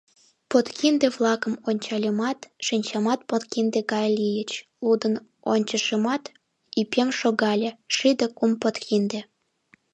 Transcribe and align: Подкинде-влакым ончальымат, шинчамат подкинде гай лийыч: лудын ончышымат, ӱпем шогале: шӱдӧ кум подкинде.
Подкинде-влакым 0.49 1.53
ончальымат, 1.69 2.39
шинчамат 2.65 3.19
подкинде 3.29 3.79
гай 3.93 4.07
лийыч: 4.17 4.51
лудын 4.83 5.13
ончышымат, 5.53 6.23
ӱпем 6.79 7.09
шогале: 7.19 7.69
шӱдӧ 7.95 8.27
кум 8.37 8.51
подкинде. 8.61 9.19